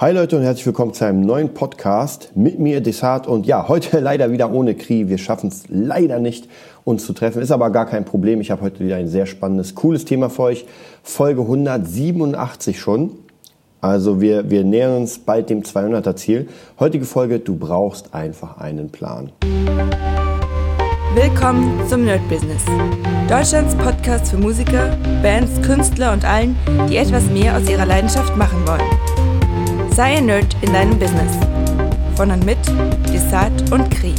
[0.00, 3.26] Hi Leute und herzlich willkommen zu einem neuen Podcast mit mir, Desart.
[3.26, 5.08] Und ja, heute leider wieder ohne Kri.
[5.08, 6.48] Wir schaffen es leider nicht,
[6.84, 7.42] uns zu treffen.
[7.42, 8.40] Ist aber gar kein Problem.
[8.40, 10.66] Ich habe heute wieder ein sehr spannendes, cooles Thema für euch.
[11.02, 13.10] Folge 187 schon.
[13.80, 16.48] Also wir, wir nähern uns bald dem 200er Ziel.
[16.78, 19.32] Heutige Folge, du brauchst einfach einen Plan.
[21.16, 22.62] Willkommen zum Nerd Business.
[23.28, 26.54] Deutschlands Podcast für Musiker, Bands, Künstler und allen,
[26.88, 29.37] die etwas mehr aus ihrer Leidenschaft machen wollen.
[29.98, 31.32] Sei ein Nerd in deinem Business.
[32.14, 32.58] Von und mit
[33.12, 34.14] Desart und Kri.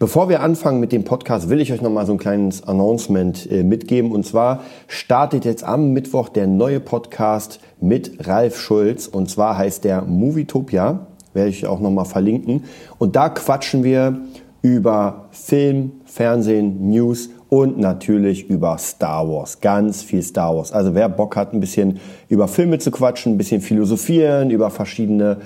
[0.00, 3.48] Bevor wir anfangen mit dem Podcast, will ich euch noch mal so ein kleines Announcement
[3.48, 4.10] äh, mitgeben.
[4.10, 9.06] Und zwar startet jetzt am Mittwoch der neue Podcast mit Ralf Schulz.
[9.06, 11.06] Und zwar heißt der Movietopia.
[11.32, 12.64] Werde ich auch noch mal verlinken.
[12.98, 14.18] Und da quatschen wir
[14.62, 19.60] über Film, Fernsehen, News und natürlich über Star Wars.
[19.60, 20.72] Ganz viel Star Wars.
[20.72, 25.38] Also wer Bock hat, ein bisschen über Filme zu quatschen, ein bisschen philosophieren, über verschiedene,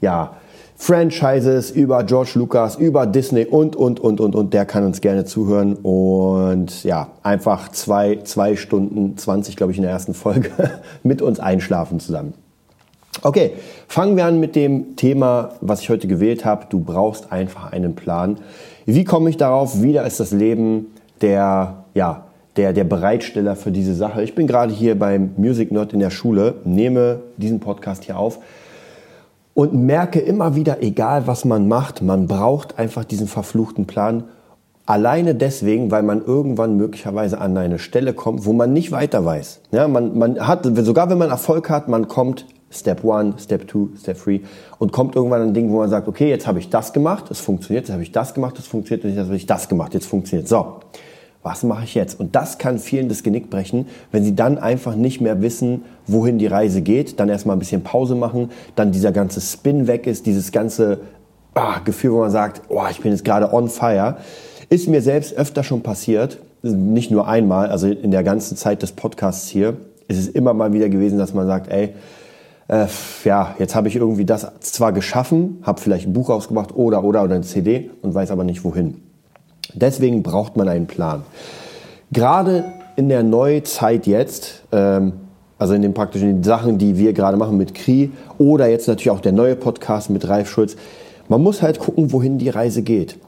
[0.00, 0.32] ja,
[0.76, 5.26] Franchises, über George Lucas, über Disney und, und, und, und, und, der kann uns gerne
[5.26, 10.50] zuhören und ja, einfach zwei, zwei Stunden, 20, glaube ich, in der ersten Folge
[11.02, 12.32] mit uns einschlafen zusammen.
[13.22, 13.52] Okay,
[13.88, 16.66] fangen wir an mit dem Thema, was ich heute gewählt habe.
[16.70, 18.38] Du brauchst einfach einen Plan.
[18.86, 19.82] Wie komme ich darauf?
[19.82, 20.86] Wieder ist das Leben
[21.20, 22.24] der, ja,
[22.56, 24.22] der, der Bereitsteller für diese Sache.
[24.22, 28.38] Ich bin gerade hier beim Music Nerd in der Schule, nehme diesen Podcast hier auf
[29.54, 34.24] und merke immer wieder, egal was man macht, man braucht einfach diesen verfluchten Plan.
[34.86, 39.60] Alleine deswegen, weil man irgendwann möglicherweise an eine Stelle kommt, wo man nicht weiter weiß.
[39.72, 43.98] Ja, man, man hat, sogar wenn man Erfolg hat, man kommt Step 1, Step 2,
[43.98, 44.40] Step 3
[44.78, 47.40] und kommt irgendwann ein Ding, wo man sagt, okay, jetzt habe ich das gemacht, es
[47.40, 50.46] funktioniert, jetzt habe ich das gemacht, es funktioniert, jetzt habe ich das gemacht, jetzt funktioniert.
[50.46, 50.76] So,
[51.42, 52.20] was mache ich jetzt?
[52.20, 56.38] Und das kann vielen das Genick brechen, wenn sie dann einfach nicht mehr wissen, wohin
[56.38, 60.26] die Reise geht, dann erstmal ein bisschen Pause machen, dann dieser ganze Spin weg ist,
[60.26, 61.00] dieses ganze
[61.54, 64.18] ah, Gefühl, wo man sagt, oh, ich bin jetzt gerade on fire.
[64.68, 68.92] Ist mir selbst öfter schon passiert, nicht nur einmal, also in der ganzen Zeit des
[68.92, 69.76] Podcasts hier,
[70.08, 71.94] ist es immer mal wieder gewesen, dass man sagt, ey,
[72.70, 72.86] äh,
[73.24, 77.24] ja, jetzt habe ich irgendwie das zwar geschaffen, habe vielleicht ein Buch rausgebracht oder, oder,
[77.24, 79.02] oder eine CD und weiß aber nicht wohin.
[79.74, 81.24] Deswegen braucht man einen Plan.
[82.12, 82.64] Gerade
[82.94, 85.14] in der Neuzeit jetzt, ähm,
[85.58, 89.20] also in den praktischen Sachen, die wir gerade machen mit Kri oder jetzt natürlich auch
[89.20, 90.76] der neue Podcast mit Ralf Schulz,
[91.28, 93.18] man muss halt gucken, wohin die Reise geht.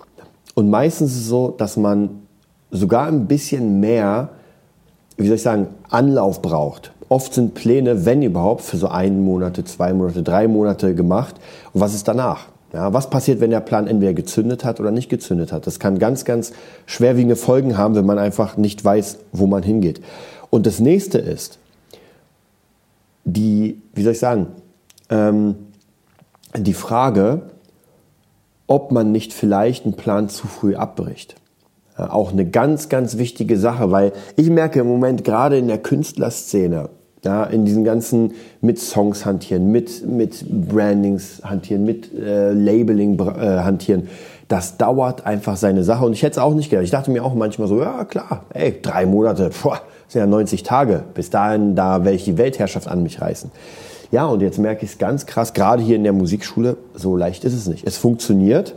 [0.54, 2.22] Und meistens ist es so, dass man
[2.70, 4.30] sogar ein bisschen mehr,
[5.22, 6.92] wie soll ich sagen, Anlauf braucht.
[7.08, 11.36] Oft sind Pläne, wenn überhaupt, für so einen Monate, zwei Monate, drei Monate gemacht.
[11.72, 12.46] Und was ist danach?
[12.72, 15.66] Ja, was passiert, wenn der Plan entweder gezündet hat oder nicht gezündet hat?
[15.66, 16.52] Das kann ganz, ganz
[16.86, 20.00] schwerwiegende Folgen haben, wenn man einfach nicht weiß, wo man hingeht.
[20.48, 21.58] Und das nächste ist,
[23.24, 24.46] die, wie soll ich sagen,
[25.10, 25.54] ähm,
[26.56, 27.42] die Frage,
[28.66, 31.36] ob man nicht vielleicht einen Plan zu früh abbricht.
[31.98, 35.78] Ja, auch eine ganz, ganz wichtige Sache, weil ich merke im Moment gerade in der
[35.78, 36.88] Künstlerszene,
[37.24, 43.58] ja, in diesen ganzen mit Songs hantieren, mit, mit Brandings hantieren, mit äh, Labeling äh,
[43.58, 44.08] hantieren.
[44.48, 46.84] Das dauert einfach seine Sache und ich hätte es auch nicht gedacht.
[46.84, 50.62] Ich dachte mir auch manchmal so, ja klar, ey, drei Monate, boah, sind ja 90
[50.62, 51.04] Tage.
[51.14, 53.50] Bis dahin, da werde ich die Weltherrschaft an mich reißen.
[54.10, 57.44] Ja, und jetzt merke ich es ganz krass, gerade hier in der Musikschule, so leicht
[57.44, 57.86] ist es nicht.
[57.86, 58.74] Es funktioniert.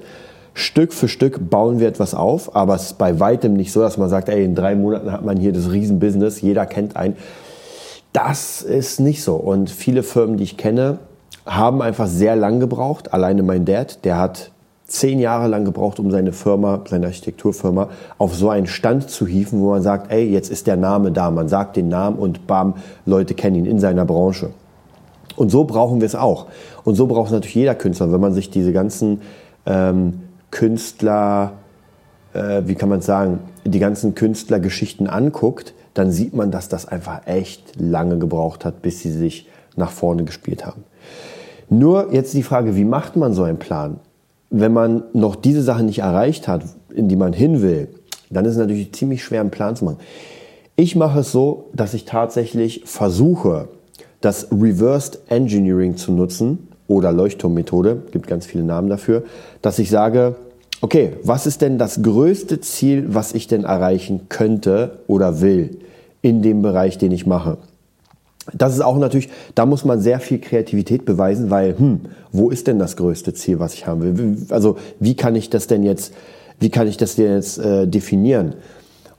[0.57, 3.97] Stück für Stück bauen wir etwas auf, aber es ist bei weitem nicht so, dass
[3.97, 7.17] man sagt, ey, in drei Monaten hat man hier das Riesenbusiness, jeder kennt einen.
[8.13, 9.35] Das ist nicht so.
[9.35, 10.99] Und viele Firmen, die ich kenne,
[11.45, 13.13] haben einfach sehr lang gebraucht.
[13.13, 14.51] Alleine mein Dad, der hat
[14.87, 19.59] zehn Jahre lang gebraucht, um seine Firma, seine Architekturfirma auf so einen Stand zu hieven,
[19.59, 21.31] wo man sagt, ey, jetzt ist der Name da.
[21.31, 24.51] Man sagt den Namen und bam, Leute kennen ihn in seiner Branche.
[25.35, 26.45] Und so brauchen wir es auch.
[26.85, 28.13] Und so braucht es natürlich jeder Künstler.
[28.13, 29.19] Wenn man sich diese ganzen
[29.65, 31.53] ähm, Künstler,
[32.33, 37.25] äh, wie kann man sagen, die ganzen Künstlergeschichten anguckt, dann sieht man, dass das einfach
[37.25, 40.83] echt lange gebraucht hat, bis sie sich nach vorne gespielt haben.
[41.69, 43.99] Nur jetzt die Frage, wie macht man so einen Plan?
[44.49, 46.63] Wenn man noch diese Sachen nicht erreicht hat,
[46.93, 47.87] in die man hin will,
[48.29, 49.97] dann ist es natürlich ziemlich schwer, einen Plan zu machen.
[50.75, 53.69] Ich mache es so, dass ich tatsächlich versuche,
[54.21, 59.23] das Reversed Engineering zu nutzen oder Leuchtturmmethode, gibt ganz viele Namen dafür,
[59.61, 60.35] dass ich sage,
[60.81, 65.79] okay, was ist denn das größte Ziel, was ich denn erreichen könnte oder will
[66.21, 67.57] in dem Bereich, den ich mache?
[68.53, 72.01] Das ist auch natürlich, da muss man sehr viel Kreativität beweisen, weil, hm,
[72.31, 74.37] wo ist denn das größte Ziel, was ich haben will?
[74.49, 76.13] Also, wie kann ich das denn jetzt,
[76.59, 78.53] wie kann ich das denn jetzt äh, definieren?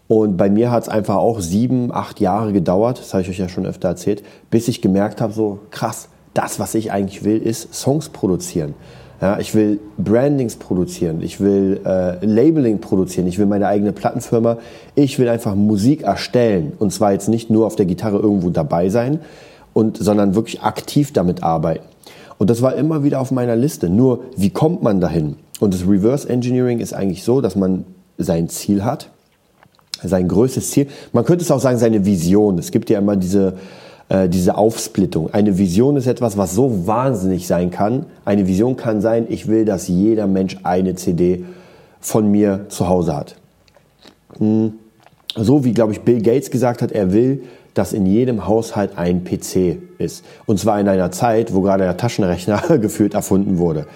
[0.06, 3.38] Und bei mir hat es einfach auch sieben, acht Jahre gedauert, das habe ich euch
[3.38, 7.38] ja schon öfter erzählt, bis ich gemerkt habe, so krass, das, was ich eigentlich will,
[7.38, 8.74] ist Songs produzieren.
[9.20, 14.58] Ja, ich will Brandings produzieren, ich will äh, Labeling produzieren, ich will meine eigene Plattenfirma,
[14.94, 18.90] ich will einfach Musik erstellen und zwar jetzt nicht nur auf der Gitarre irgendwo dabei
[18.90, 19.20] sein,
[19.76, 21.84] und, sondern wirklich aktiv damit arbeiten.
[22.38, 23.90] Und das war immer wieder auf meiner Liste.
[23.90, 25.36] Nur, wie kommt man dahin?
[25.60, 27.84] Und das Reverse Engineering ist eigentlich so, dass man
[28.16, 29.10] sein Ziel hat,
[30.02, 30.86] sein größtes Ziel.
[31.12, 32.58] Man könnte es auch sagen, seine Vision.
[32.58, 33.58] Es gibt ja immer diese,
[34.08, 35.32] äh, diese Aufsplittung.
[35.32, 38.06] Eine Vision ist etwas, was so wahnsinnig sein kann.
[38.24, 41.44] Eine Vision kann sein, ich will, dass jeder Mensch eine CD
[42.00, 43.36] von mir zu Hause hat.
[44.38, 44.74] Hm.
[45.34, 47.42] So wie, glaube ich, Bill Gates gesagt hat, er will,
[47.74, 50.24] dass in jedem Haushalt ein PC ist.
[50.46, 53.86] Und zwar in einer Zeit, wo gerade der Taschenrechner gefühlt erfunden wurde.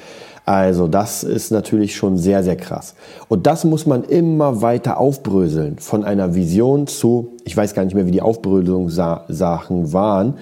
[0.50, 2.97] Also das ist natürlich schon sehr, sehr krass.
[3.29, 5.79] Und das muss man immer weiter aufbröseln.
[5.79, 10.35] Von einer Vision zu, ich weiß gar nicht mehr, wie die Aufbröselungssachen waren,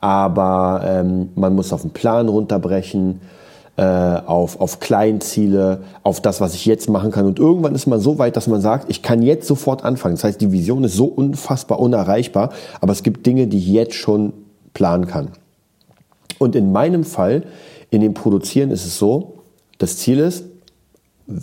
[0.00, 3.20] aber ähm, man muss auf den Plan runterbrechen,
[3.76, 7.24] äh, auf, auf Kleinziele, auf das, was ich jetzt machen kann.
[7.24, 10.16] Und irgendwann ist man so weit, dass man sagt, ich kann jetzt sofort anfangen.
[10.16, 12.50] Das heißt, die Vision ist so unfassbar unerreichbar,
[12.80, 14.32] aber es gibt Dinge, die ich jetzt schon
[14.74, 15.28] planen kann.
[16.40, 17.44] Und in meinem Fall,
[17.90, 19.34] in dem Produzieren ist es so,
[19.82, 20.44] das Ziel ist,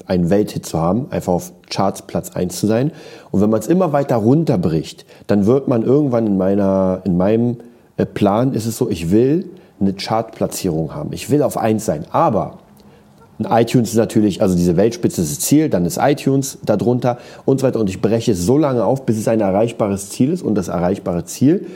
[0.05, 2.91] einen Welthit zu haben, einfach auf Charts Platz 1 zu sein.
[3.31, 7.57] Und wenn man es immer weiter runterbricht, dann wird man irgendwann in meiner, in meinem
[7.97, 9.49] äh, Plan ist es so, ich will
[9.79, 11.11] eine Chartplatzierung haben.
[11.11, 12.05] Ich will auf 1 sein.
[12.11, 12.59] Aber
[13.39, 17.67] iTunes ist natürlich, also diese Weltspitze ist das Ziel, dann ist iTunes darunter und so
[17.67, 17.79] weiter.
[17.79, 20.43] Und ich breche es so lange auf, bis es ein erreichbares Ziel ist.
[20.43, 21.67] Und das erreichbare Ziel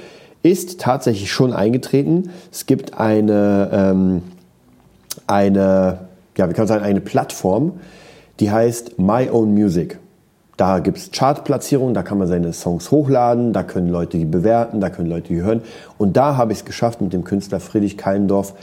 [0.44, 2.30] ist tatsächlich schon eingetreten.
[2.52, 4.24] Es gibt eine, ähm,
[5.28, 7.74] eine ja, wie kann man sagen, eine Plattform,
[8.40, 10.00] die heißt My Own Music.
[10.58, 14.82] Da gibt es Chartplatzierungen, da kann man seine Songs hochladen, da können Leute die bewerten,
[14.82, 15.62] da können Leute die hören.
[15.98, 18.54] Und da habe ich es geschafft, mit dem Künstler Friedrich Kallendorf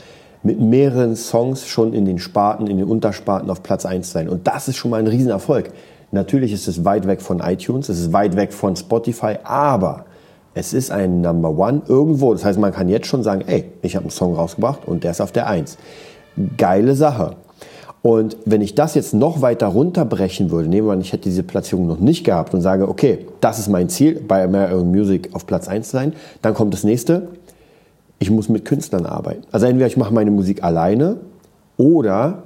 [0.43, 4.29] mit mehreren Songs schon in den Sparten, in den Untersparten auf Platz 1 zu sein.
[4.29, 5.71] Und das ist schon mal ein Riesenerfolg.
[6.11, 10.05] Natürlich ist es weit weg von iTunes, es ist weit weg von Spotify, aber
[10.53, 12.33] es ist ein Number One irgendwo.
[12.33, 15.11] Das heißt, man kann jetzt schon sagen, ey, ich habe einen Song rausgebracht und der
[15.11, 15.77] ist auf der 1.
[16.57, 17.35] Geile Sache.
[18.03, 21.43] Und wenn ich das jetzt noch weiter runterbrechen würde, nehmen wir an, ich hätte diese
[21.43, 25.45] Platzierung noch nicht gehabt und sage, okay, das ist mein Ziel, bei American Music auf
[25.45, 27.27] Platz 1 zu sein, dann kommt das nächste,
[28.17, 29.43] ich muss mit Künstlern arbeiten.
[29.51, 31.17] Also entweder ich mache meine Musik alleine
[31.77, 32.43] oder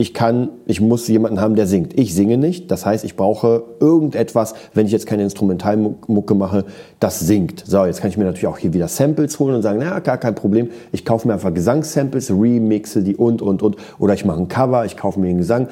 [0.00, 1.98] ich kann, ich muss jemanden haben, der singt.
[1.98, 6.64] Ich singe nicht, das heißt, ich brauche irgendetwas, wenn ich jetzt keine Instrumentalmucke mache,
[7.00, 7.64] das singt.
[7.66, 10.16] So, jetzt kann ich mir natürlich auch hier wieder Samples holen und sagen, na, gar
[10.16, 13.76] kein Problem, ich kaufe mir einfach Gesangssamples, remixe die und, und, und.
[13.98, 15.68] Oder ich mache ein Cover, ich kaufe mir den Gesang.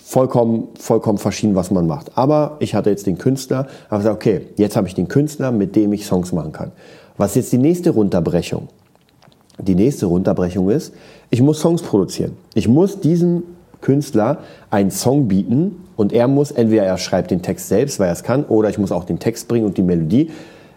[0.00, 2.16] Vollkommen, vollkommen verschieden, was man macht.
[2.16, 5.74] Aber ich hatte jetzt den Künstler, habe gesagt, okay, jetzt habe ich den Künstler, mit
[5.74, 6.70] dem ich Songs machen kann.
[7.16, 8.68] Was ist jetzt die nächste Runterbrechung?
[9.58, 10.92] Die nächste Runterbrechung ist,
[11.30, 12.36] ich muss Songs produzieren.
[12.54, 14.38] Ich muss diesen Künstler
[14.70, 18.22] einen Song bieten und er muss, entweder er schreibt den Text selbst, weil er es
[18.22, 20.30] kann, oder ich muss auch den Text bringen und die Melodie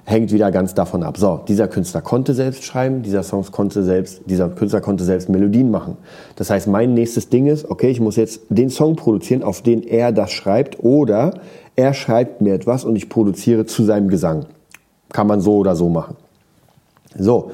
[0.10, 1.18] hängt wieder ganz davon ab.
[1.18, 5.70] So, dieser Künstler konnte selbst schreiben, dieser Song konnte selbst, dieser Künstler konnte selbst Melodien
[5.70, 5.98] machen.
[6.36, 9.84] Das heißt, mein nächstes Ding ist, okay, ich muss jetzt den Song produzieren, auf den
[9.84, 11.40] er das schreibt, oder
[11.76, 14.46] er schreibt mir etwas und ich produziere zu seinem Gesang.
[15.14, 16.16] Kann man so oder so machen.
[17.18, 17.52] So,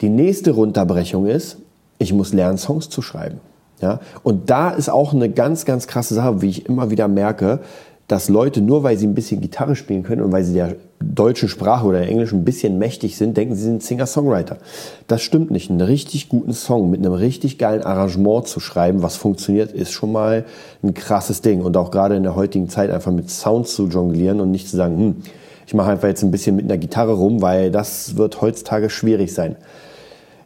[0.00, 1.58] die nächste Runterbrechung ist,
[1.98, 3.40] ich muss lernen, Songs zu schreiben.
[3.82, 4.00] Ja?
[4.22, 7.60] Und da ist auch eine ganz, ganz krasse Sache, wie ich immer wieder merke,
[8.08, 11.48] dass Leute nur weil sie ein bisschen Gitarre spielen können und weil sie der deutschen
[11.48, 14.58] Sprache oder der englischen ein bisschen mächtig sind, denken sie sind Singer-Songwriter.
[15.06, 15.70] Das stimmt nicht.
[15.70, 20.12] Einen richtig guten Song mit einem richtig geilen Arrangement zu schreiben, was funktioniert, ist schon
[20.12, 20.44] mal
[20.82, 21.62] ein krasses Ding.
[21.62, 24.76] Und auch gerade in der heutigen Zeit einfach mit Sounds zu jonglieren und nicht zu
[24.76, 25.16] sagen, hm,
[25.66, 29.32] ich mache einfach jetzt ein bisschen mit einer Gitarre rum, weil das wird heutzutage schwierig
[29.32, 29.56] sein.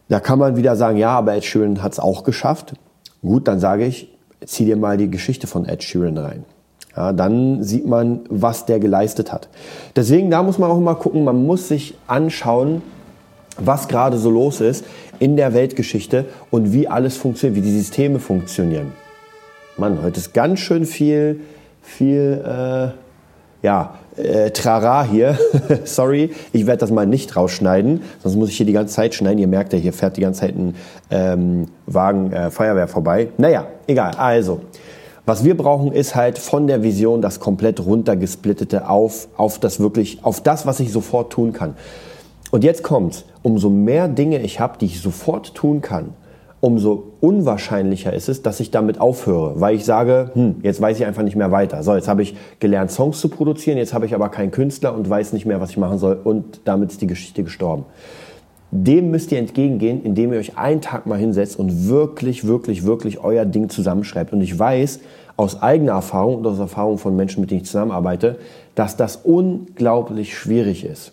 [0.09, 2.75] Da kann man wieder sagen, ja, aber Ed Sheeran hat es auch geschafft.
[3.23, 4.08] Gut, dann sage ich,
[4.44, 6.44] zieh dir mal die Geschichte von Ed Sheeran rein.
[6.96, 9.49] Ja, dann sieht man, was der geleistet hat.
[9.94, 12.82] Deswegen, da muss man auch mal gucken, man muss sich anschauen,
[13.58, 14.85] was gerade so los ist
[15.18, 18.92] in der Weltgeschichte und wie alles funktioniert, wie die Systeme funktionieren.
[19.76, 21.40] Mann, heute ist ganz schön viel,
[21.82, 23.05] viel, äh,
[23.66, 25.37] ja, äh, Trara hier.
[25.85, 29.40] Sorry, ich werde das mal nicht rausschneiden, sonst muss ich hier die ganze Zeit schneiden.
[29.40, 30.76] Ihr merkt ja, hier fährt die ganze Zeit ein
[31.11, 33.30] ähm, Wagen äh, Feuerwehr vorbei.
[33.38, 34.12] Naja, egal.
[34.18, 34.61] Also,
[35.25, 40.20] was wir brauchen, ist halt von der Vision das komplett runtergesplittete auf, auf das wirklich,
[40.23, 41.75] auf das, was ich sofort tun kann.
[42.52, 43.25] Und jetzt kommt's.
[43.42, 46.14] Umso mehr Dinge ich habe, die ich sofort tun kann,
[46.60, 51.06] umso unwahrscheinlicher ist es, dass ich damit aufhöre, weil ich sage, hm, jetzt weiß ich
[51.06, 51.82] einfach nicht mehr weiter.
[51.82, 55.08] So, jetzt habe ich gelernt, Songs zu produzieren, jetzt habe ich aber keinen Künstler und
[55.08, 57.84] weiß nicht mehr, was ich machen soll und damit ist die Geschichte gestorben.
[58.72, 63.22] dem müsst ihr entgegengehen, indem ihr euch einen Tag mal hinsetzt und wirklich, wirklich, wirklich
[63.22, 64.32] euer Ding zusammenschreibt.
[64.32, 65.00] Und ich weiß
[65.36, 68.38] aus eigener Erfahrung und aus Erfahrung von Menschen, mit denen ich zusammenarbeite,
[68.75, 71.12] dass das unglaublich schwierig ist.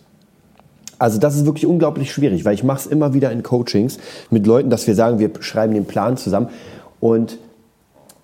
[0.98, 3.98] Also das ist wirklich unglaublich schwierig, weil ich mache es immer wieder in Coachings
[4.30, 6.48] mit Leuten, dass wir sagen, wir schreiben den Plan zusammen.
[7.00, 7.38] Und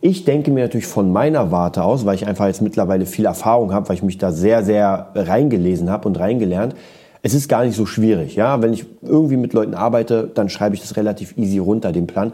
[0.01, 3.75] ich denke mir natürlich von meiner Warte aus, weil ich einfach jetzt mittlerweile viel Erfahrung
[3.75, 6.75] habe, weil ich mich da sehr, sehr reingelesen habe und reingelernt,
[7.23, 8.35] es ist gar nicht so schwierig.
[8.35, 12.07] Ja, wenn ich irgendwie mit Leuten arbeite, dann schreibe ich das relativ easy runter, den
[12.07, 12.33] Plan.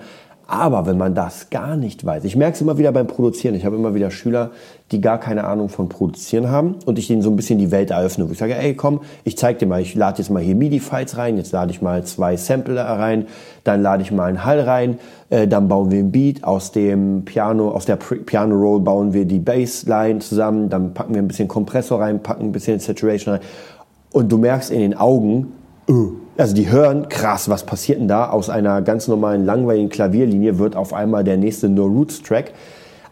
[0.49, 3.65] Aber wenn man das gar nicht weiß, ich merke es immer wieder beim Produzieren, ich
[3.65, 4.53] habe immer wieder Schüler,
[4.93, 7.91] die gar keine Ahnung von Produzieren haben und ich denen so ein bisschen die Welt
[7.91, 10.55] eröffne, wo ich sage, ey komm, ich zeig dir mal, ich lade jetzt mal hier
[10.55, 13.27] MIDI-Files rein, jetzt lade ich mal zwei Sampler rein,
[13.65, 15.01] dann lade ich mal einen Hall rein,
[15.31, 19.41] äh, dann bauen wir ein Beat, aus dem Piano, aus der Piano-Roll bauen wir die
[19.41, 23.43] Bassline zusammen, dann packen wir ein bisschen Kompressor rein, packen ein bisschen Saturation rein.
[24.13, 25.53] Und du merkst in den Augen,
[25.89, 28.31] uh, also die hören, krass, was passiert denn da?
[28.31, 32.53] Aus einer ganz normalen, langweiligen Klavierlinie wird auf einmal der nächste No Roots Track.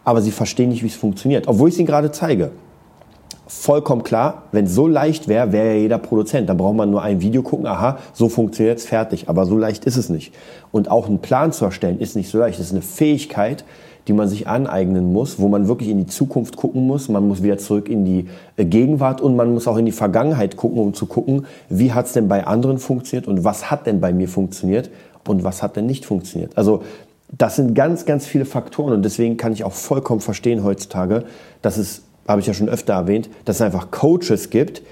[0.04, 2.50] Aber sie verstehen nicht, wie es funktioniert, obwohl ich es ihnen gerade zeige.
[3.46, 6.48] Vollkommen klar, wenn es so leicht wäre, wäre ja jeder Produzent.
[6.48, 9.28] Da braucht man nur ein Video gucken, aha, so funktioniert es, fertig.
[9.28, 10.34] Aber so leicht ist es nicht.
[10.72, 12.58] Und auch einen Plan zu erstellen, ist nicht so leicht.
[12.58, 13.64] Das ist eine Fähigkeit,
[14.06, 17.08] die man sich aneignen muss, wo man wirklich in die Zukunft gucken muss.
[17.08, 20.56] Man muss wieder zurück in die äh, Gegenwart und man muss auch in die Vergangenheit
[20.56, 24.00] gucken, um zu gucken, wie hat es denn bei anderen funktioniert und was hat denn
[24.00, 24.90] bei mir funktioniert
[25.26, 26.56] und was hat denn nicht funktioniert.
[26.56, 26.82] Also
[27.36, 31.24] das sind ganz, ganz viele Faktoren und deswegen kann ich auch vollkommen verstehen heutzutage,
[31.62, 34.82] dass es, habe ich ja schon öfter erwähnt, dass es einfach Coaches gibt,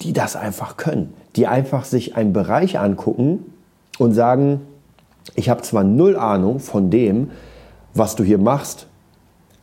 [0.00, 3.52] die das einfach können, die einfach sich einen Bereich angucken
[3.98, 4.60] und sagen,
[5.34, 7.30] ich habe zwar null Ahnung von dem,
[7.94, 8.86] was du hier machst,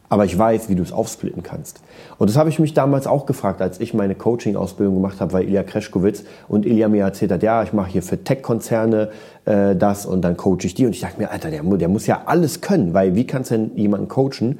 [0.10, 1.82] aber ich weiß, wie du es aufsplitten kannst.
[2.18, 5.44] Und das habe ich mich damals auch gefragt, als ich meine Coaching-Ausbildung gemacht habe bei
[5.44, 9.10] Ilya Kreschkowitz und Ilya mir erzählt hat, ja, ich mache hier für Tech-Konzerne
[9.46, 10.86] äh, das und dann coache ich die.
[10.86, 13.56] Und ich dachte mir, Alter, der, der muss ja alles können, weil wie kannst du
[13.56, 14.60] denn jemanden coachen,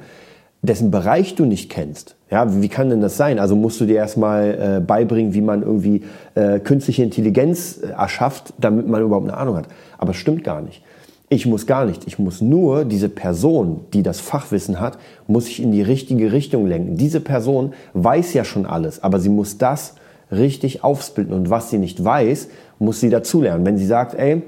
[0.60, 2.16] dessen Bereich du nicht kennst?
[2.30, 3.38] Ja, wie kann denn das sein?
[3.38, 8.52] Also musst du dir erstmal äh, beibringen, wie man irgendwie äh, künstliche Intelligenz äh, erschafft,
[8.58, 9.68] damit man überhaupt eine Ahnung hat.
[9.96, 10.82] Aber es stimmt gar nicht.
[11.30, 12.06] Ich muss gar nicht.
[12.06, 16.66] Ich muss nur diese Person, die das Fachwissen hat, muss ich in die richtige Richtung
[16.66, 16.96] lenken.
[16.96, 19.94] Diese Person weiß ja schon alles, aber sie muss das
[20.32, 21.34] richtig aufsplitten.
[21.34, 23.66] Und was sie nicht weiß, muss sie dazulernen.
[23.66, 24.42] Wenn sie sagt, ey,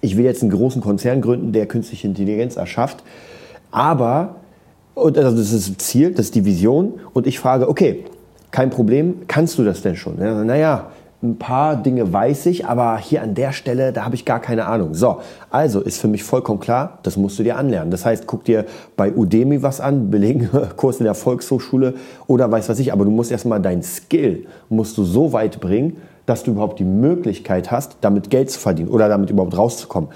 [0.00, 3.02] ich will jetzt einen großen Konzern gründen, der künstliche Intelligenz erschafft,
[3.70, 4.36] aber,
[4.94, 8.04] und also das ist das Ziel, das ist die Vision, und ich frage, okay,
[8.50, 10.18] kein Problem, kannst du das denn schon?
[10.20, 10.92] Ja, naja,
[11.24, 14.66] ein paar Dinge weiß ich, aber hier an der Stelle, da habe ich gar keine
[14.66, 14.94] Ahnung.
[14.94, 17.90] So, also ist für mich vollkommen klar, das musst du dir anlernen.
[17.90, 18.66] Das heißt, guck dir
[18.96, 21.94] bei Udemy was an, belegen Kurs in der Volkshochschule
[22.26, 25.96] oder weiß was ich, aber du musst erstmal dein Skill, musst du so weit bringen,
[26.26, 30.10] dass du überhaupt die Möglichkeit hast, damit Geld zu verdienen oder damit überhaupt rauszukommen.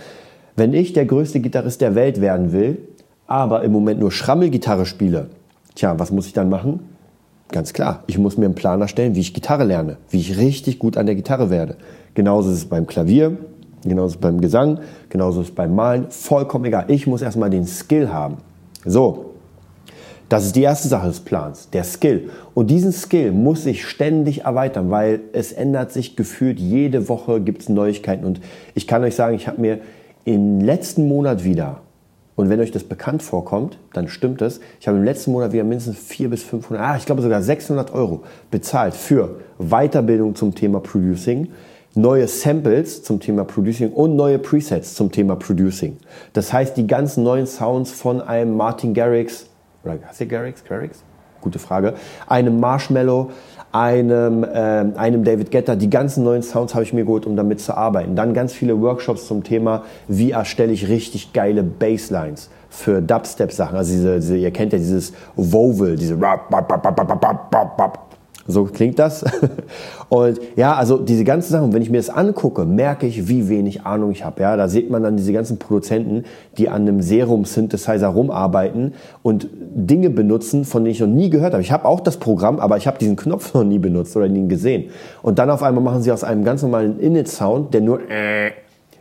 [0.57, 2.79] Wenn ich der größte Gitarrist der Welt werden will,
[3.27, 5.29] aber im Moment nur Schrammelgitarre spiele,
[5.75, 6.81] tja, was muss ich dann machen?
[7.51, 10.79] Ganz klar, ich muss mir einen Plan erstellen, wie ich Gitarre lerne, wie ich richtig
[10.79, 11.77] gut an der Gitarre werde.
[12.13, 13.39] Genauso ist es beim Klavier,
[13.85, 16.85] genauso ist es beim Gesang, genauso ist es beim Malen, vollkommen egal.
[16.89, 18.37] Ich muss erstmal den Skill haben.
[18.85, 19.29] So,
[20.29, 22.29] das ist die erste Sache des Plans, der Skill.
[22.53, 27.63] Und diesen Skill muss ich ständig erweitern, weil es ändert sich gefühlt, jede Woche gibt
[27.63, 28.27] es Neuigkeiten.
[28.27, 28.41] Und
[28.75, 29.79] ich kann euch sagen, ich habe mir
[30.27, 31.81] im letzten Monat wieder
[32.39, 34.61] und wenn euch das bekannt vorkommt, dann stimmt es.
[34.79, 37.93] Ich habe im letzten Monat wieder mindestens 400 bis 500, ah, ich glaube sogar 600
[37.93, 41.49] Euro bezahlt für Weiterbildung zum Thema Producing,
[41.97, 45.97] neue Samples zum Thema Producing und neue Presets zum Thema Producing.
[46.33, 49.49] Das heißt, die ganzen neuen Sounds von einem Martin Garrix,
[49.83, 50.63] oder heißt der Garrix?
[50.63, 51.03] Garrix?
[51.41, 51.95] Gute Frage.
[52.29, 53.33] Einem Marshmallow,
[53.73, 54.49] einem, äh,
[54.97, 55.77] einem David Getter.
[55.77, 58.17] Die ganzen neuen Sounds habe ich mir geholt, um damit zu arbeiten.
[58.17, 63.77] Dann ganz viele Workshops zum Thema, wie erstelle ich richtig geile Basslines für Dubstep-Sachen.
[63.77, 66.19] Also diese, diese, ihr kennt ja dieses Vowel, diese
[68.49, 69.25] so klingt das.
[70.09, 73.83] Und ja, also diese ganzen Sachen, wenn ich mir das angucke, merke ich, wie wenig
[73.83, 74.43] Ahnung ich habe.
[74.43, 76.25] Ja, da sieht man dann diese ganzen Produzenten,
[76.57, 81.63] die an einem Serum-Synthesizer rumarbeiten und Dinge benutzen, von denen ich noch nie gehört habe.
[81.63, 84.49] Ich habe auch das Programm, aber ich habe diesen Knopf noch nie benutzt oder nie
[84.49, 84.91] gesehen.
[85.23, 88.51] Und dann auf einmal machen sie aus einem ganz normalen Init-Sound, der nur äh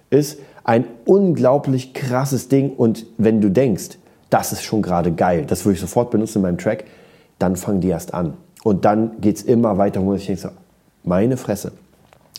[0.10, 2.72] ist, ein unglaublich krasses Ding.
[2.76, 3.98] Und wenn du denkst,
[4.30, 6.86] das ist schon gerade geil, das würde ich sofort benutzen in meinem Track,
[7.40, 8.34] dann fangen die erst an.
[8.68, 10.50] Und dann geht es immer weiter, wo ich denke, so,
[11.06, 11.72] meine Fresse.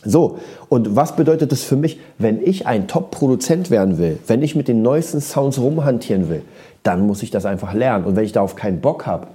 [0.05, 4.55] So, und was bedeutet das für mich, wenn ich ein Top-Produzent werden will, wenn ich
[4.55, 6.43] mit den neuesten Sounds rumhantieren will,
[6.83, 8.05] dann muss ich das einfach lernen.
[8.05, 9.29] Und wenn ich darauf keinen Bock habe,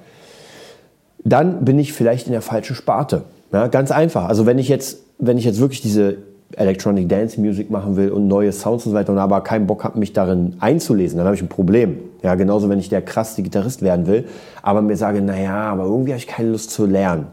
[1.24, 3.24] dann bin ich vielleicht in der falschen Sparte.
[3.52, 4.30] Ja, ganz einfach.
[4.30, 6.18] Also wenn ich jetzt, wenn ich jetzt wirklich diese
[6.58, 9.84] Electronic Dance Music machen will und neue Sounds und so weiter und aber keinen Bock
[9.84, 11.98] habe, mich darin einzulesen, dann habe ich ein Problem.
[12.22, 14.26] Ja, genauso wenn ich der krasseste Gitarrist werden will,
[14.62, 17.28] aber mir sage, naja, aber irgendwie habe ich keine Lust zu lernen.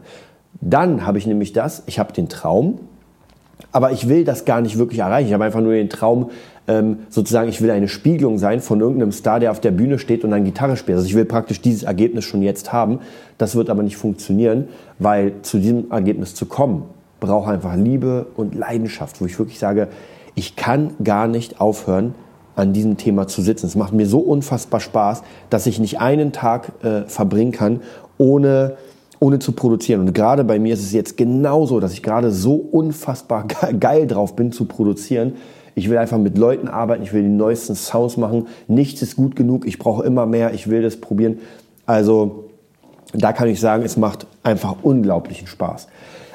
[0.59, 2.79] Dann habe ich nämlich das, ich habe den Traum,
[3.71, 5.27] aber ich will das gar nicht wirklich erreichen.
[5.27, 6.29] Ich habe einfach nur den Traum,
[6.67, 10.23] ähm, sozusagen, ich will eine Spiegelung sein von irgendeinem Star, der auf der Bühne steht
[10.23, 10.97] und dann Gitarre spielt.
[10.97, 12.99] Also ich will praktisch dieses Ergebnis schon jetzt haben.
[13.37, 14.67] Das wird aber nicht funktionieren,
[14.99, 16.83] weil zu diesem Ergebnis zu kommen,
[17.21, 19.87] braucht einfach Liebe und Leidenschaft, wo ich wirklich sage,
[20.35, 22.13] ich kann gar nicht aufhören,
[22.55, 23.67] an diesem Thema zu sitzen.
[23.67, 27.79] Es macht mir so unfassbar Spaß, dass ich nicht einen Tag äh, verbringen kann,
[28.17, 28.75] ohne
[29.21, 30.01] ohne zu produzieren.
[30.01, 33.45] Und gerade bei mir ist es jetzt genauso, dass ich gerade so unfassbar
[33.79, 35.33] geil drauf bin zu produzieren.
[35.75, 38.47] Ich will einfach mit Leuten arbeiten, ich will die neuesten Sounds machen.
[38.67, 41.37] Nichts ist gut genug, ich brauche immer mehr, ich will das probieren.
[41.85, 42.49] Also
[43.13, 45.87] da kann ich sagen, es macht einfach unglaublichen Spaß.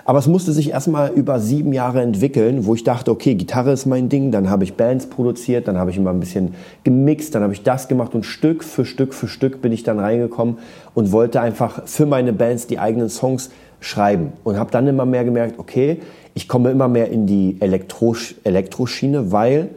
[0.09, 3.87] Aber es musste sich erstmal über sieben Jahre entwickeln, wo ich dachte, okay, Gitarre ist
[3.87, 7.43] mein Ding, dann habe ich Bands produziert, dann habe ich immer ein bisschen gemixt, dann
[7.43, 10.59] habe ich das gemacht und Stück für Stück für Stück bin ich dann reingekommen
[10.95, 15.25] und wollte einfach für meine Bands die eigenen Songs schreiben und habe dann immer mehr
[15.25, 16.01] gemerkt, okay,
[16.35, 19.71] ich komme immer mehr in die Elektro Elektroschiene, weil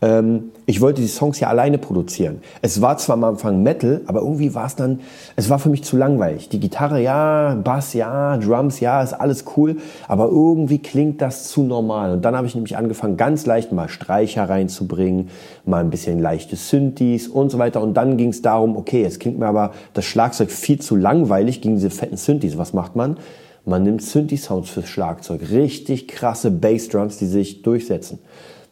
[0.00, 2.40] ähm, ich wollte die Songs ja alleine produzieren.
[2.62, 5.00] Es war zwar am Anfang Metal, aber irgendwie war es dann,
[5.34, 6.48] es war für mich zu langweilig.
[6.48, 9.76] Die Gitarre, ja, Bass, ja, Drums, ja, ist alles cool,
[10.06, 12.12] aber irgendwie klingt das zu normal.
[12.12, 15.30] Und dann habe ich nämlich angefangen, ganz leicht mal Streicher reinzubringen,
[15.64, 17.82] mal ein bisschen leichte Synthes und so weiter.
[17.82, 21.60] Und dann ging es darum, okay, jetzt klingt mir aber das Schlagzeug viel zu langweilig
[21.60, 22.56] gegen diese fetten Synthes.
[22.56, 23.16] Was macht man?
[23.64, 25.50] Man nimmt Synthi-Sounds fürs Schlagzeug.
[25.50, 28.18] Richtig krasse Bassdrums, die sich durchsetzen.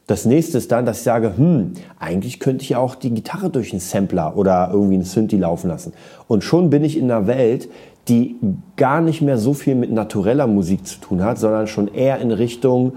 [0.07, 3.51] Das nächste ist dann, dass ich sage, hm, eigentlich könnte ich ja auch die Gitarre
[3.51, 5.93] durch einen Sampler oder irgendwie einen Synthi laufen lassen.
[6.29, 7.69] Und schon bin ich in einer Welt,
[8.09, 8.37] die
[8.77, 12.31] gar nicht mehr so viel mit natureller Musik zu tun hat, sondern schon eher in
[12.31, 12.93] Richtung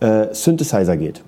[0.00, 1.22] äh, Synthesizer geht.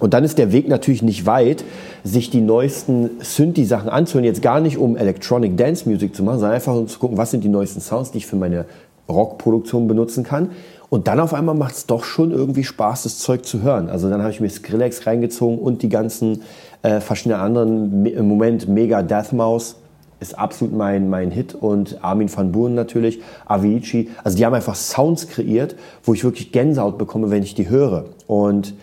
[0.00, 1.62] Und dann ist der Weg natürlich nicht weit,
[2.02, 4.24] sich die neuesten Synthi-Sachen anzuhören.
[4.24, 7.30] Jetzt gar nicht, um Electronic Dance Music zu machen, sondern einfach um zu gucken, was
[7.30, 8.64] sind die neuesten Sounds, die ich für meine
[9.08, 10.50] Rockproduktion benutzen kann.
[10.90, 13.88] Und dann auf einmal macht es doch schon irgendwie Spaß, das Zeug zu hören.
[13.88, 16.42] Also dann habe ich mir Skrillex reingezogen und die ganzen
[16.82, 19.76] äh, verschiedenen anderen, im Moment mega Deathmaus
[20.18, 24.10] ist absolut mein, mein Hit und Armin van Buren natürlich, Avicii.
[24.24, 28.06] Also die haben einfach Sounds kreiert, wo ich wirklich Gänsehaut bekomme, wenn ich die höre.
[28.26, 28.74] Und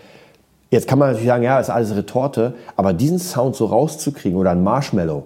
[0.72, 4.52] jetzt kann man natürlich sagen, ja, ist alles Retorte, aber diesen Sound so rauszukriegen oder
[4.52, 5.26] ein Marshmallow,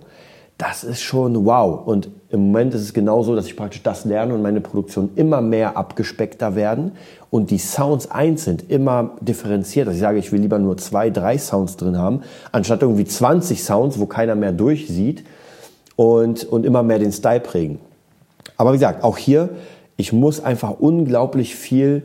[0.57, 1.85] das ist schon wow.
[1.85, 5.09] Und im Moment ist es genau so, dass ich praktisch das lerne und meine Produktionen
[5.15, 6.93] immer mehr abgespeckter werden
[7.29, 9.87] und die Sounds einzeln immer differenziert.
[9.87, 13.63] Also ich sage, ich will lieber nur zwei, drei Sounds drin haben, anstatt irgendwie 20
[13.63, 15.25] Sounds, wo keiner mehr durchsieht
[15.97, 17.79] und, und immer mehr den Style prägen.
[18.55, 19.49] Aber wie gesagt, auch hier,
[19.97, 22.03] ich muss einfach unglaublich viel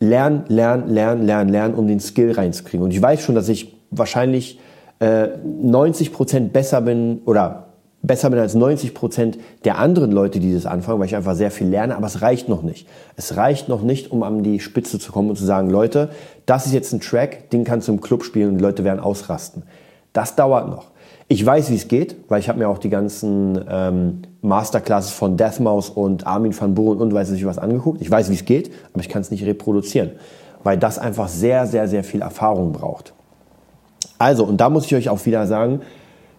[0.00, 2.84] lernen, lernen, lernen, lernen, lernen, um den Skill reinzukriegen.
[2.84, 4.58] Und ich weiß schon, dass ich wahrscheinlich
[4.98, 7.67] äh, 90 Prozent besser bin oder
[8.08, 11.52] besser bin als 90 Prozent der anderen Leute, die das anfangen, weil ich einfach sehr
[11.52, 12.88] viel lerne, aber es reicht noch nicht.
[13.14, 16.10] Es reicht noch nicht, um an die Spitze zu kommen und zu sagen, Leute,
[16.46, 18.98] das ist jetzt ein Track, den kannst du im Club spielen und die Leute werden
[18.98, 19.62] ausrasten.
[20.12, 20.86] Das dauert noch.
[21.28, 25.36] Ich weiß, wie es geht, weil ich habe mir auch die ganzen ähm, Masterclasses von
[25.36, 28.00] Deathmaus und Armin van Buren und weiß nicht was angeguckt.
[28.00, 30.12] Ich weiß, wie es geht, aber ich kann es nicht reproduzieren,
[30.64, 33.12] weil das einfach sehr, sehr, sehr viel Erfahrung braucht.
[34.18, 35.82] Also, und da muss ich euch auch wieder sagen,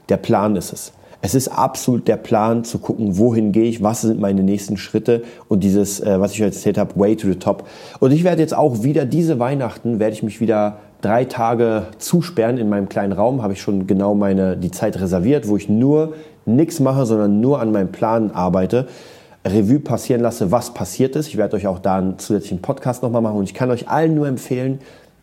[0.10, 0.92] der Plan ist es.
[1.22, 5.24] Es ist absolut der Plan zu gucken, wohin gehe ich, was sind meine nächsten Schritte
[5.50, 7.68] und dieses, äh, was ich euch erzählt habe, way to the top.
[8.00, 12.58] Und ich werde jetzt auch wieder diese Weihnachten, werde ich mich wieder drei Tage zusperren
[12.58, 16.14] in meinem kleinen Raum, habe ich schon genau meine, die Zeit reserviert, wo ich nur
[16.46, 18.88] nichts mache, sondern nur an meinem Plan arbeite.
[19.46, 21.28] Revue passieren lasse, was passiert ist.
[21.28, 24.16] Ich werde euch auch da einen zusätzlichen Podcast nochmal machen und ich kann euch allen
[24.16, 24.80] nur empfehlen,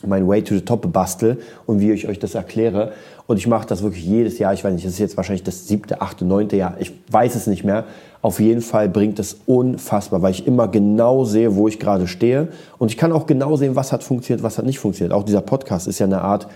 [0.07, 2.93] mein Way to the Top bastel und wie ich euch das erkläre.
[3.27, 4.53] Und ich mache das wirklich jedes Jahr.
[4.53, 6.77] Ich weiß nicht, das ist jetzt wahrscheinlich das siebte, achte, neunte Jahr.
[6.79, 7.85] Ich weiß es nicht mehr.
[8.21, 12.49] Auf jeden Fall bringt es unfassbar, weil ich immer genau sehe, wo ich gerade stehe.
[12.77, 15.15] Und ich kann auch genau sehen, was hat funktioniert, was hat nicht funktioniert.
[15.15, 16.49] Auch dieser Podcast ist ja eine Art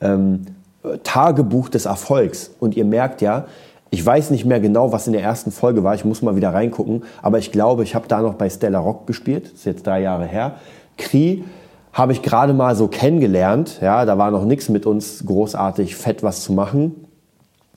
[0.00, 0.46] ähm,
[1.02, 2.52] Tagebuch des Erfolgs.
[2.58, 3.44] Und ihr merkt ja,
[3.94, 5.94] ich weiß nicht mehr genau, was in der ersten Folge war.
[5.94, 7.04] Ich muss mal wieder reingucken.
[7.22, 9.44] Aber ich glaube, ich habe da noch bei Stella Rock gespielt.
[9.44, 10.56] Das ist jetzt drei Jahre her.
[10.98, 11.42] Cree
[11.92, 13.78] habe ich gerade mal so kennengelernt.
[13.80, 17.06] Ja, da war noch nichts mit uns großartig fett was zu machen.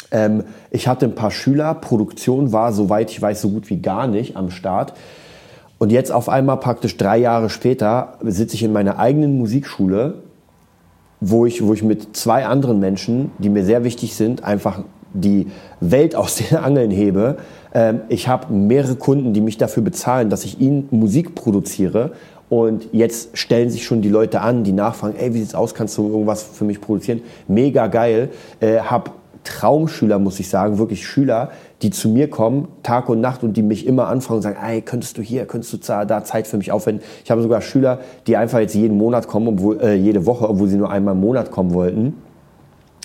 [0.09, 1.75] Ähm, ich hatte ein paar Schüler.
[1.75, 4.93] Produktion war, soweit ich weiß, so gut wie gar nicht am Start.
[5.77, 10.15] Und jetzt auf einmal praktisch drei Jahre später sitze ich in meiner eigenen Musikschule
[11.19, 14.79] wo ich, wo ich mit zwei anderen Menschen, die mir sehr wichtig sind, einfach
[15.21, 15.47] die
[15.79, 17.37] Welt aus den Angeln hebe.
[17.73, 22.11] Ähm, ich habe mehrere Kunden, die mich dafür bezahlen, dass ich ihnen Musik produziere.
[22.49, 25.97] Und jetzt stellen sich schon die Leute an, die nachfragen, ey, wie sieht's aus, kannst
[25.97, 27.21] du irgendwas für mich produzieren?
[27.47, 28.29] Mega geil.
[28.61, 31.51] Äh, hab Traumschüler, muss ich sagen, wirklich Schüler,
[31.81, 34.81] die zu mir kommen, Tag und Nacht und die mich immer anfragen und sagen, ey,
[34.81, 37.03] könntest du hier, könntest du da Zeit für mich aufwenden?
[37.23, 40.67] Ich habe sogar Schüler, die einfach jetzt jeden Monat kommen, obwohl, äh, jede Woche, obwohl
[40.67, 42.15] sie nur einmal im Monat kommen wollten.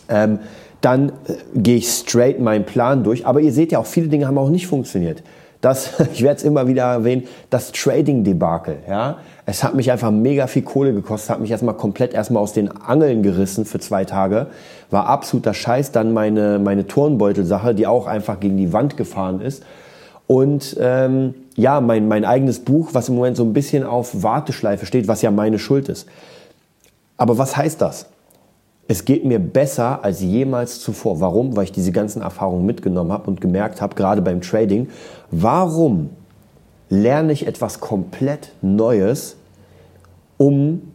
[0.08, 0.40] Ähm,
[0.82, 3.26] dann äh, gehe ich straight meinen Plan durch.
[3.26, 5.22] Aber ihr seht ja auch, viele Dinge haben auch nicht funktioniert.
[5.62, 8.78] Das, ich werde es immer wieder erwähnen, das Trading-Debakel.
[8.86, 9.18] Ja?
[9.46, 12.70] Es hat mich einfach mega viel Kohle gekostet, hat mich erstmal komplett erstmal aus den
[12.70, 14.48] Angeln gerissen für zwei Tage.
[14.90, 15.92] War absoluter Scheiß.
[15.92, 19.64] Dann meine, meine Turnbeutelsache, die auch einfach gegen die Wand gefahren ist.
[20.26, 24.86] Und ähm, ja, mein, mein eigenes Buch, was im Moment so ein bisschen auf Warteschleife
[24.86, 26.08] steht, was ja meine Schuld ist.
[27.16, 28.06] Aber was heißt das?
[28.92, 31.18] Es geht mir besser als jemals zuvor.
[31.18, 31.56] Warum?
[31.56, 34.90] Weil ich diese ganzen Erfahrungen mitgenommen habe und gemerkt habe, gerade beim Trading,
[35.30, 36.10] warum
[36.90, 39.36] lerne ich etwas komplett Neues,
[40.36, 40.92] um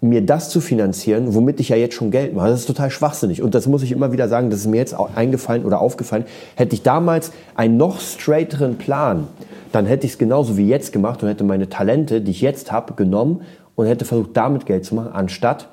[0.00, 2.50] mir das zu finanzieren, womit ich ja jetzt schon Geld mache.
[2.50, 3.42] Das ist total schwachsinnig.
[3.42, 6.24] Und das muss ich immer wieder sagen, das ist mir jetzt eingefallen oder aufgefallen.
[6.54, 9.26] Hätte ich damals einen noch straighteren Plan,
[9.72, 12.70] dann hätte ich es genauso wie jetzt gemacht und hätte meine Talente, die ich jetzt
[12.70, 13.40] habe, genommen
[13.74, 15.68] und hätte versucht, damit Geld zu machen, anstatt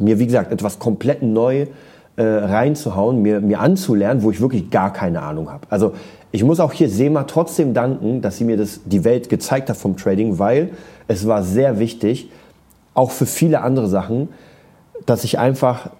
[0.00, 1.66] mir, wie gesagt, etwas komplett neu
[2.16, 5.66] äh, reinzuhauen, mir, mir anzulernen, wo ich wirklich gar keine Ahnung habe.
[5.70, 5.92] Also
[6.32, 9.76] ich muss auch hier SEMA trotzdem danken, dass sie mir das, die Welt gezeigt hat
[9.76, 10.70] vom Trading, weil
[11.06, 12.30] es war sehr wichtig,
[12.94, 14.28] auch für viele andere Sachen,
[15.06, 15.90] dass ich einfach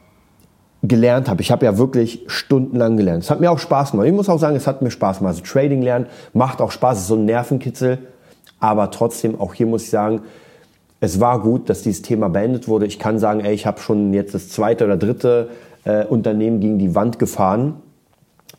[0.83, 1.41] gelernt habe.
[1.43, 3.25] Ich habe ja wirklich stundenlang gelernt.
[3.25, 4.07] Es hat mir auch Spaß gemacht.
[4.07, 5.35] Ich muss auch sagen, es hat mir Spaß gemacht.
[5.37, 7.99] Also Trading lernen macht auch Spaß, es ist so ein Nervenkitzel.
[8.61, 10.23] Aber trotzdem, auch hier muss ich sagen,
[11.01, 12.87] es war gut, dass dieses Thema beendet wurde.
[12.87, 15.51] Ich kann sagen, ey, ich habe schon jetzt das zweite oder dritte
[15.85, 17.75] äh, Unternehmen gegen die Wand gefahren.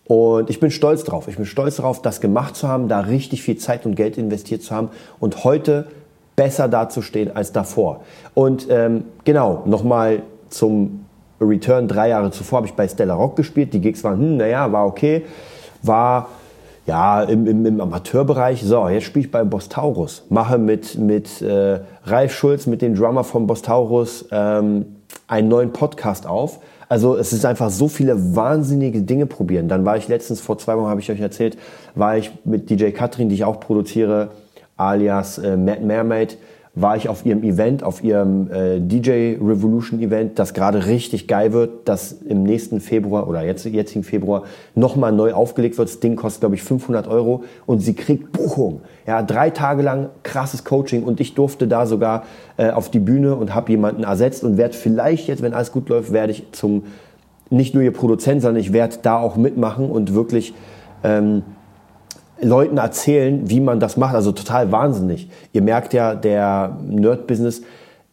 [0.06, 1.28] Und ich bin stolz drauf.
[1.28, 4.64] Ich bin stolz darauf, das gemacht zu haben, da richtig viel Zeit und Geld investiert
[4.64, 5.88] zu haben und heute
[6.36, 8.02] besser dazustehen als davor.
[8.34, 11.06] Und ähm, genau, nochmal zum
[11.42, 11.88] Return.
[11.88, 13.74] Drei Jahre zuvor habe ich bei Stella Rock gespielt.
[13.74, 15.26] Die Gigs waren, hm, naja, war okay.
[15.84, 16.30] War
[16.90, 20.24] ja, im, im, im Amateurbereich, so, jetzt spiele ich bei Bostaurus.
[20.30, 24.86] Mache mit, mit äh, Ralf Schulz, mit dem Drummer von Bostaurus, ähm,
[25.28, 26.60] einen neuen Podcast auf.
[26.88, 29.68] Also es ist einfach so viele wahnsinnige Dinge probieren.
[29.68, 31.60] Dann war ich letztens, vor zwei Wochen habe ich euch erzählt,
[31.94, 34.32] war ich mit DJ Katrin, die ich auch produziere,
[34.76, 36.40] alias äh, Mad Mermaid,
[36.76, 41.52] war ich auf ihrem Event, auf ihrem äh, DJ Revolution Event, das gerade richtig geil
[41.52, 44.44] wird, das im nächsten Februar oder jetzt, jetzigen Februar
[44.76, 45.90] nochmal neu aufgelegt wird.
[45.90, 48.82] Das Ding kostet, glaube ich, 500 Euro und sie kriegt Buchung.
[49.08, 52.24] Ja, drei Tage lang krasses Coaching und ich durfte da sogar
[52.58, 55.90] äh, auf die Bühne und habe jemanden ersetzt und werde vielleicht jetzt, wenn alles gut
[55.90, 56.84] läuft, werde ich zum,
[57.50, 60.54] nicht nur ihr Produzent, sondern ich werde da auch mitmachen und wirklich
[61.04, 61.42] ähm,
[62.42, 64.16] Leuten erzählen, wie man das macht.
[64.16, 65.30] Also total wahnsinnig.
[65.54, 67.62] Ihr merkt ja, der Nerd-Business,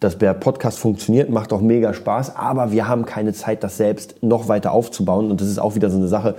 [0.00, 4.22] dass der Podcast funktioniert, macht auch mega Spaß, aber wir haben keine Zeit, das selbst
[4.22, 5.30] noch weiter aufzubauen.
[5.30, 6.34] Und das ist auch wieder so eine Sache.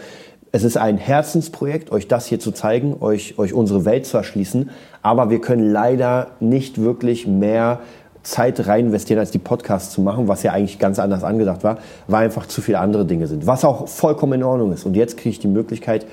[0.52, 4.69] Es ist ein Herzensprojekt, euch das hier zu zeigen, euch, euch unsere Welt zu erschließen.
[5.02, 7.80] Aber wir können leider nicht wirklich mehr
[8.23, 11.78] Zeit rein investieren, als die Podcasts zu machen, was ja eigentlich ganz anders angedacht war,
[12.08, 13.47] weil einfach zu viele andere Dinge sind.
[13.47, 14.86] Was auch vollkommen in Ordnung ist.
[14.86, 16.06] Und jetzt kriege ich die Möglichkeit,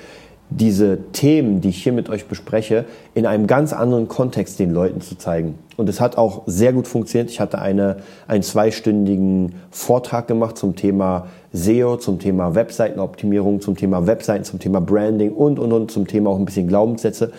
[0.49, 5.01] diese Themen, die ich hier mit euch bespreche, in einem ganz anderen Kontext den Leuten
[5.01, 5.55] zu zeigen.
[5.75, 7.29] Und es hat auch sehr gut funktioniert.
[7.29, 14.07] Ich hatte eine, einen zweistündigen Vortrag gemacht zum Thema SEO, zum Thema Webseitenoptimierung, zum Thema
[14.07, 17.31] Webseiten, zum Thema Branding und, und, und, zum Thema auch ein bisschen Glaubenssätze.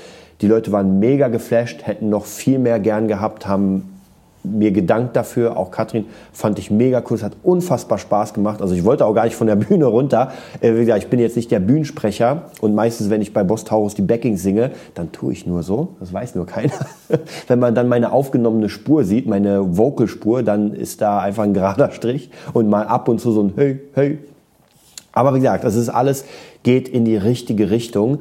[0.42, 3.95] Die Leute waren mega geflasht, hätten noch viel mehr gern gehabt, haben
[4.52, 5.56] mir gedankt dafür.
[5.56, 7.16] Auch Katrin fand ich mega cool.
[7.16, 8.62] Es hat unfassbar Spaß gemacht.
[8.62, 10.32] Also ich wollte auch gar nicht von der Bühne runter.
[10.60, 12.42] Äh, wie gesagt, ich bin jetzt nicht der Bühnensprecher.
[12.60, 15.96] Und meistens, wenn ich bei Boss Taurus die Backing singe, dann tue ich nur so.
[16.00, 16.72] Das weiß nur keiner.
[17.48, 21.90] wenn man dann meine aufgenommene Spur sieht, meine Vocalspur, dann ist da einfach ein gerader
[21.90, 24.18] Strich und mal ab und zu so ein Hey, hey.
[25.12, 26.24] Aber wie gesagt, das ist alles,
[26.62, 28.18] geht in die richtige Richtung.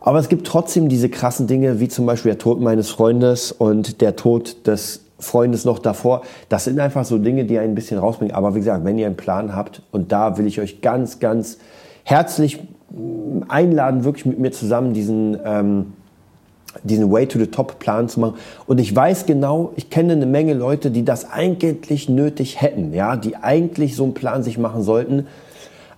[0.00, 4.00] Aber es gibt trotzdem diese krassen Dinge, wie zum Beispiel der Tod meines Freundes und
[4.00, 6.22] der Tod des Freundes noch davor.
[6.48, 8.34] Das sind einfach so Dinge, die ein bisschen rausbringen.
[8.34, 11.58] Aber wie gesagt, wenn ihr einen Plan habt, und da will ich euch ganz, ganz
[12.04, 12.60] herzlich
[13.48, 15.92] einladen, wirklich mit mir zusammen diesen, ähm,
[16.82, 18.34] diesen Way to the Top Plan zu machen.
[18.66, 23.16] Und ich weiß genau, ich kenne eine Menge Leute, die das eigentlich nötig hätten, ja,
[23.16, 25.26] die eigentlich so einen Plan sich machen sollten.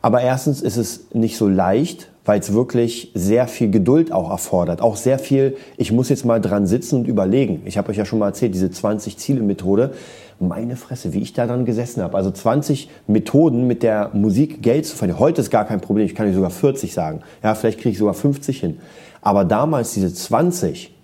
[0.02, 4.80] Aber erstens ist es nicht so leicht, weil es wirklich sehr viel Geduld auch erfordert.
[4.80, 7.62] Auch sehr viel, ich muss jetzt mal dran sitzen und überlegen.
[7.64, 9.92] Ich habe euch ja schon mal erzählt, diese 20-Ziele-Methode.
[10.38, 12.16] Meine Fresse, wie ich da dann gesessen habe.
[12.16, 15.18] Also 20 Methoden mit der Musik Geld zu verdienen.
[15.18, 17.20] Heute ist gar kein Problem, ich kann euch sogar 40 sagen.
[17.42, 18.78] Ja, vielleicht kriege ich sogar 50 hin.
[19.20, 20.94] Aber damals diese 20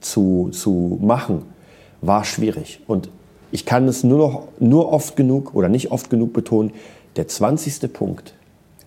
[0.00, 1.42] zu, zu machen,
[2.00, 2.80] war schwierig.
[2.86, 3.10] Und
[3.52, 6.72] ich kann es nur noch, nur oft genug oder nicht oft genug betonen.
[7.16, 7.92] Der 20.
[7.92, 8.34] Punkt,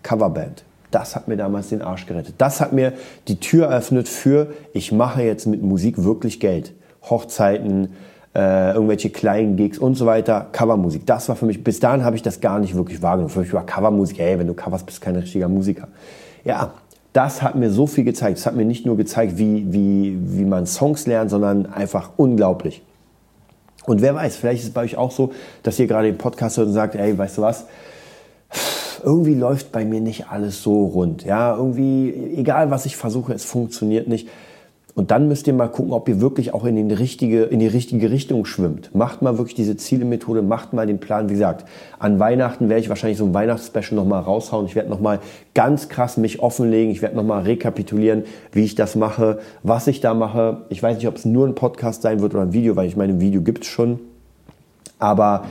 [0.02, 0.64] Coverband.
[0.94, 2.36] Das hat mir damals den Arsch gerettet.
[2.38, 2.94] Das hat mir
[3.28, 6.74] die Tür eröffnet für, ich mache jetzt mit Musik wirklich Geld.
[7.10, 7.90] Hochzeiten,
[8.36, 11.06] äh, irgendwelche kleinen Gigs und so weiter, Covermusik.
[11.06, 13.30] Das war für mich, bis dahin habe ich das gar nicht wirklich wahrgenommen.
[13.30, 15.88] Für mich war Covermusik, ey, wenn du coverst, bist du kein richtiger Musiker.
[16.46, 16.74] Ja,
[17.12, 18.38] das hat mir so viel gezeigt.
[18.38, 22.84] Es hat mir nicht nur gezeigt, wie, wie, wie man Songs lernt, sondern einfach unglaublich.
[23.86, 25.32] Und wer weiß, vielleicht ist es bei euch auch so,
[25.64, 27.66] dass ihr gerade den Podcast hört und sagt, ey, weißt du was?
[29.04, 31.26] Irgendwie läuft bei mir nicht alles so rund.
[31.26, 34.28] Ja, irgendwie, egal was ich versuche, es funktioniert nicht.
[34.96, 37.68] Und dann müsst ihr mal gucken, ob ihr wirklich auch in, die richtige, in die
[37.68, 38.94] richtige Richtung schwimmt.
[38.94, 41.30] Macht mal wirklich diese Ziele-Methode, macht mal den Plan.
[41.30, 41.66] Wie gesagt,
[41.98, 44.68] an Weihnachten werde ich wahrscheinlich so ein Weihnachtsspecial nochmal raushauen.
[44.68, 45.20] Ich werde nochmal
[45.56, 46.92] ganz krass mich offenlegen.
[46.92, 50.62] Ich werde nochmal rekapitulieren, wie ich das mache, was ich da mache.
[50.70, 52.96] Ich weiß nicht, ob es nur ein Podcast sein wird oder ein Video, weil ich
[52.96, 54.00] meine, ein Video gibt's schon.
[55.00, 55.46] Aber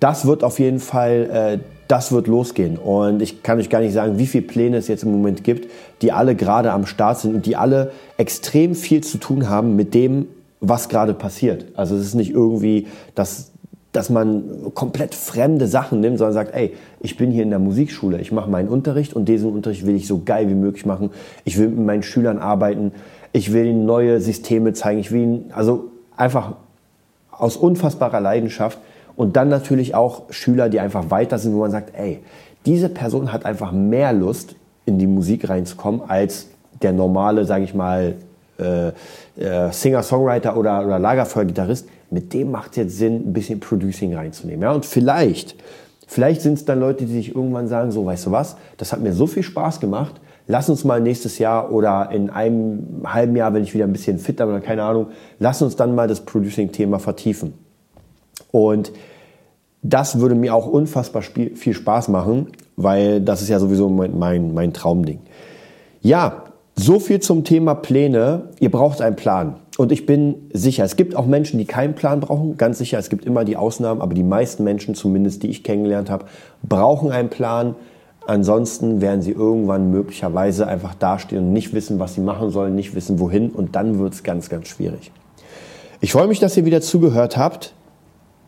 [0.00, 1.60] das wird auf jeden Fall...
[1.62, 2.78] Äh, das wird losgehen.
[2.78, 5.70] Und ich kann euch gar nicht sagen, wie viele Pläne es jetzt im Moment gibt,
[6.02, 9.94] die alle gerade am Start sind und die alle extrem viel zu tun haben mit
[9.94, 10.26] dem,
[10.60, 11.66] was gerade passiert.
[11.74, 13.52] Also es ist nicht irgendwie, dass,
[13.92, 18.20] dass man komplett fremde Sachen nimmt, sondern sagt, ey, ich bin hier in der Musikschule,
[18.20, 21.10] ich mache meinen Unterricht und diesen Unterricht will ich so geil wie möglich machen.
[21.44, 22.92] Ich will mit meinen Schülern arbeiten,
[23.32, 26.54] ich will ihnen neue Systeme zeigen, ich will ihnen, also einfach
[27.30, 28.78] aus unfassbarer Leidenschaft
[29.16, 32.20] und dann natürlich auch Schüler, die einfach weiter sind, wo man sagt, ey,
[32.66, 36.46] diese Person hat einfach mehr Lust, in die Musik reinzukommen, als
[36.82, 38.14] der normale, sage ich mal,
[38.58, 38.88] äh,
[39.38, 41.88] äh, Singer-Songwriter oder, oder Lagerfeuer-Gitarrist.
[42.10, 44.62] Mit dem macht es jetzt Sinn, ein bisschen Producing reinzunehmen.
[44.62, 44.72] Ja?
[44.72, 45.56] Und vielleicht,
[46.06, 49.00] vielleicht sind es dann Leute, die sich irgendwann sagen, so, weißt du was, das hat
[49.00, 53.52] mir so viel Spaß gemacht, lass uns mal nächstes Jahr oder in einem halben Jahr,
[53.52, 55.08] wenn ich wieder ein bisschen fitter bin oder keine Ahnung,
[55.40, 57.65] lass uns dann mal das Producing-Thema vertiefen.
[58.50, 58.92] Und
[59.82, 64.54] das würde mir auch unfassbar viel Spaß machen, weil das ist ja sowieso mein, mein,
[64.54, 65.20] mein Traumding.
[66.02, 68.50] Ja, so viel zum Thema Pläne.
[68.60, 69.56] Ihr braucht einen Plan.
[69.78, 72.56] Und ich bin sicher, es gibt auch Menschen, die keinen Plan brauchen.
[72.56, 76.10] Ganz sicher, es gibt immer die Ausnahmen, aber die meisten Menschen, zumindest die ich kennengelernt
[76.10, 76.26] habe,
[76.62, 77.76] brauchen einen Plan.
[78.26, 82.94] Ansonsten werden sie irgendwann möglicherweise einfach dastehen und nicht wissen, was sie machen sollen, nicht
[82.94, 83.50] wissen, wohin.
[83.50, 85.12] Und dann wird es ganz, ganz schwierig.
[86.00, 87.72] Ich freue mich, dass ihr wieder zugehört habt.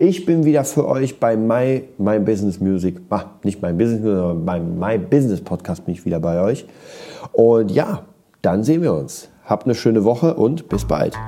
[0.01, 4.17] Ich bin wieder für euch bei My, My Business Music, ah, nicht My Business Music,
[4.17, 6.67] sondern beim My Business Podcast bin ich wieder bei euch.
[7.33, 8.05] Und ja,
[8.41, 9.29] dann sehen wir uns.
[9.45, 11.19] Habt eine schöne Woche und bis bald.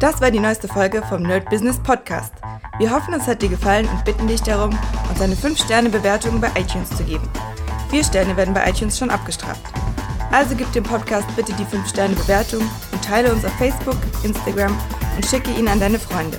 [0.00, 2.32] Das war die neueste Folge vom Nerd Business Podcast.
[2.78, 4.70] Wir hoffen, es hat dir gefallen und bitten dich darum,
[5.10, 7.28] uns eine 5-Sterne-Bewertung bei iTunes zu geben.
[7.90, 9.62] Vier Sterne werden bei iTunes schon abgestraft.
[10.32, 14.74] Also gib dem Podcast bitte die 5-Sterne-Bewertung und teile uns auf Facebook, Instagram
[15.14, 16.38] und schicke ihn an deine Freunde.